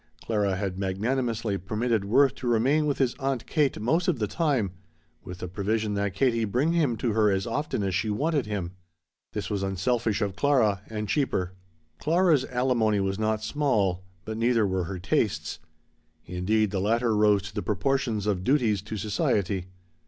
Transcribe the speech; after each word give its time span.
Clara 0.25 0.55
had 0.55 0.79
magnanimously 0.79 1.59
permitted 1.59 2.05
Worth 2.05 2.33
to 2.33 2.47
remain 2.47 2.87
with 2.87 2.97
his 2.97 3.13
Aunt 3.19 3.45
Kate 3.45 3.79
most 3.79 4.07
of 4.07 4.17
the 4.17 4.25
time, 4.25 4.71
with 5.23 5.37
the 5.37 5.47
provision 5.47 5.93
that 5.93 6.15
Katie 6.15 6.43
bring 6.43 6.73
him 6.73 6.97
to 6.97 7.11
her 7.13 7.29
as 7.29 7.45
often 7.45 7.83
as 7.83 7.93
she 7.93 8.09
wanted 8.09 8.47
him. 8.47 8.71
This 9.33 9.51
was 9.51 9.61
unselfish 9.61 10.19
of 10.19 10.35
Clara, 10.35 10.81
and 10.87 11.07
cheaper. 11.07 11.53
Clara's 11.99 12.45
alimony 12.45 12.99
was 12.99 13.19
not 13.19 13.43
small, 13.43 14.03
but 14.25 14.37
neither 14.39 14.65
were 14.65 14.85
her 14.85 14.97
tastes. 14.97 15.59
Indeed 16.25 16.71
the 16.71 16.81
latter 16.81 17.15
rose 17.15 17.43
to 17.43 17.53
the 17.53 17.61
proportions 17.61 18.25
of 18.25 18.43
duties 18.43 18.81
to 18.81 18.97
society. 18.97 19.67